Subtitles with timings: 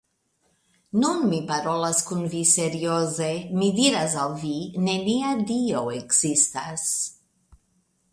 [1.01, 3.27] Nun mi parolas kun vi serioze,
[3.63, 4.55] mi diras al vi:
[4.87, 6.87] nenia Dio ekzistas!